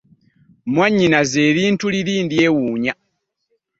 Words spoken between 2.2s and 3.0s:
ndyewunya?